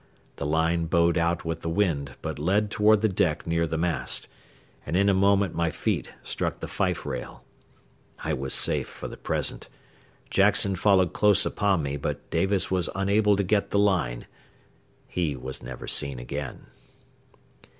[0.37, 4.27] The line bowed out with the wind, but led toward the deck near the mast,
[4.83, 7.43] and in a moment my feet struck the fife rail.
[8.23, 9.69] I was safe for the present.
[10.31, 14.25] Jackson followed close upon me, but Davis was unable to get the line.
[15.07, 16.65] He was never seen again.